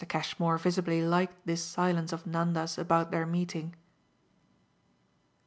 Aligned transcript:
Cashmore 0.09 0.57
visibly 0.57 1.03
liked 1.03 1.45
this 1.45 1.63
silence 1.63 2.11
of 2.11 2.25
Nanda's 2.25 2.79
about 2.79 3.11
their 3.11 3.27
meeting. 3.27 3.75